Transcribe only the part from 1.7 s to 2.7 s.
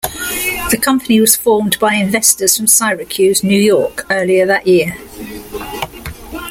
by investors from